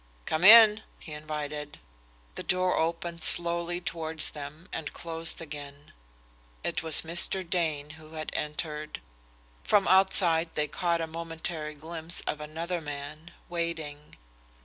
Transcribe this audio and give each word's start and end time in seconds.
"Come 0.25 0.43
in," 0.43 0.81
he 0.99 1.13
invited. 1.13 1.77
The 2.33 2.41
door 2.41 2.75
opened 2.75 3.23
slowly 3.23 3.79
towards 3.79 4.31
them 4.31 4.67
and 4.73 4.91
closed 4.93 5.39
again. 5.39 5.93
It 6.63 6.81
was 6.81 7.03
Mr. 7.03 7.47
Dane 7.47 7.91
who 7.91 8.13
had 8.13 8.31
entered. 8.33 8.99
From 9.63 9.87
outside 9.87 10.55
they 10.55 10.67
caught 10.67 11.01
a 11.01 11.05
momentary 11.05 11.75
glimpse 11.75 12.21
of 12.21 12.41
another 12.41 12.81
man, 12.81 13.29
waiting. 13.47 14.17